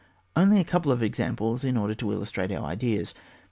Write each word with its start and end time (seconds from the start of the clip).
Only 0.35 0.59
a 0.59 0.63
couple 0.63 0.91
of 0.91 1.03
examples 1.03 1.63
in 1.63 1.77
order 1.77 1.93
to 1.93 2.11
illustrate 2.11 2.51
our 2.51 2.65
ideas. 2.65 3.13